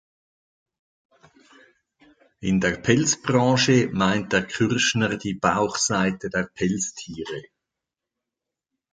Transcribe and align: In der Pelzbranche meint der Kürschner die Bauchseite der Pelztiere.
In 2.39 2.59
der 2.59 2.77
Pelzbranche 2.77 3.91
meint 3.93 4.33
der 4.33 4.47
Kürschner 4.47 5.15
die 5.17 5.35
Bauchseite 5.35 6.31
der 6.31 6.45
Pelztiere. 6.55 7.43